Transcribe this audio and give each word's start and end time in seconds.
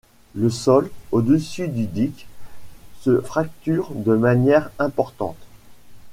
Le 0.33 0.49
sol, 0.49 0.89
au-dessus 1.11 1.67
du 1.67 1.85
dyke, 1.85 2.25
se 3.01 3.21
fracture 3.21 3.91
de 3.93 4.15
manière 4.15 4.71
importante. 4.79 5.37